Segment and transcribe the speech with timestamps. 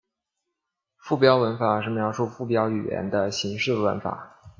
[0.97, 4.39] 附标文法是描述附标语言的形式文法。